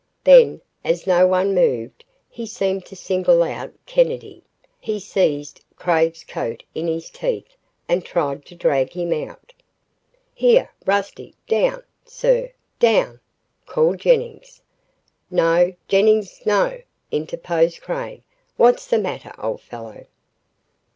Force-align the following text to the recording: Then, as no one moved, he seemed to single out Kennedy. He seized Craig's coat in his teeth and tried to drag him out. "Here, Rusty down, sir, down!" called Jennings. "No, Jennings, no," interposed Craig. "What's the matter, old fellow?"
Then, 0.23 0.61
as 0.83 1.05
no 1.05 1.27
one 1.27 1.53
moved, 1.53 2.05
he 2.27 2.47
seemed 2.47 2.87
to 2.87 2.95
single 2.95 3.43
out 3.43 3.71
Kennedy. 3.85 4.41
He 4.79 4.99
seized 4.99 5.61
Craig's 5.75 6.23
coat 6.23 6.63
in 6.73 6.87
his 6.87 7.11
teeth 7.11 7.55
and 7.87 8.03
tried 8.03 8.43
to 8.47 8.55
drag 8.55 8.93
him 8.93 9.13
out. 9.13 9.53
"Here, 10.33 10.71
Rusty 10.87 11.35
down, 11.47 11.83
sir, 12.03 12.51
down!" 12.79 13.19
called 13.67 13.99
Jennings. 13.99 14.63
"No, 15.29 15.75
Jennings, 15.87 16.47
no," 16.47 16.81
interposed 17.11 17.81
Craig. 17.81 18.23
"What's 18.57 18.87
the 18.87 18.97
matter, 18.97 19.33
old 19.37 19.61
fellow?" 19.61 20.07